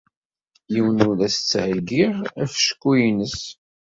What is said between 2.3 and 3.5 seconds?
afecku-nnes.